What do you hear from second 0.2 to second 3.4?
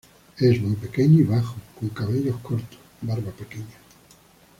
Es muy pequeño y bajo, con cabellos cortos barba